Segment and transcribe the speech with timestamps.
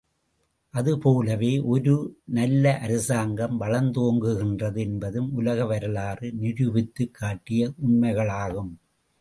[0.73, 1.93] அது போலவே, ஒரு
[2.25, 8.73] நல்ல அரசாங்கம் வளர்ந்தோங்குகின்றது, என்பதும் உலக வரலாறு நிரூபித்துக் காட்டிய உண்மைகளாகும்.